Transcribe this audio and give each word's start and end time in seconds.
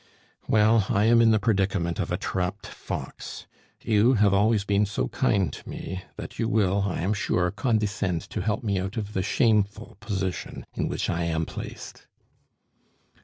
"Well, 0.47 0.87
I 0.89 1.05
am 1.05 1.21
in 1.21 1.29
the 1.29 1.37
predicament 1.37 1.99
of 1.99 2.11
a 2.11 2.17
trapped 2.17 2.65
fox. 2.65 3.45
You 3.83 4.13
have 4.13 4.33
always 4.33 4.63
been 4.63 4.87
so 4.87 5.09
kind 5.09 5.53
to 5.53 5.69
me, 5.69 6.01
that 6.15 6.39
you 6.39 6.49
will, 6.49 6.85
I 6.87 7.01
am 7.03 7.13
sure, 7.13 7.51
condescend 7.51 8.21
to 8.31 8.41
help 8.41 8.63
me 8.63 8.79
out 8.79 8.97
of 8.97 9.13
the 9.13 9.21
shameful 9.21 9.97
position 9.99 10.65
in 10.73 10.87
which 10.87 11.07
I 11.07 11.25
am 11.25 11.45
placed." 11.45 12.07